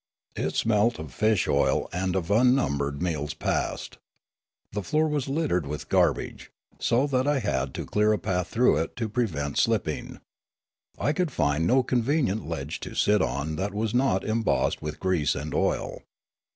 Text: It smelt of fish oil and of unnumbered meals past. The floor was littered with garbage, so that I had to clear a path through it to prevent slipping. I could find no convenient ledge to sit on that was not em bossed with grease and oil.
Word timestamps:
It 0.35 0.55
smelt 0.55 0.97
of 0.97 1.13
fish 1.13 1.47
oil 1.47 1.87
and 1.93 2.15
of 2.15 2.31
unnumbered 2.31 3.03
meals 3.03 3.35
past. 3.35 3.99
The 4.71 4.81
floor 4.81 5.07
was 5.07 5.27
littered 5.29 5.67
with 5.67 5.89
garbage, 5.89 6.49
so 6.79 7.05
that 7.05 7.27
I 7.27 7.37
had 7.37 7.75
to 7.75 7.85
clear 7.85 8.11
a 8.11 8.17
path 8.17 8.47
through 8.47 8.77
it 8.77 8.95
to 8.95 9.07
prevent 9.07 9.59
slipping. 9.59 10.19
I 10.97 11.13
could 11.13 11.29
find 11.31 11.67
no 11.67 11.83
convenient 11.83 12.47
ledge 12.49 12.79
to 12.79 12.95
sit 12.95 13.21
on 13.21 13.57
that 13.57 13.75
was 13.75 13.93
not 13.93 14.27
em 14.27 14.41
bossed 14.41 14.81
with 14.81 14.99
grease 14.99 15.35
and 15.35 15.53
oil. 15.53 16.01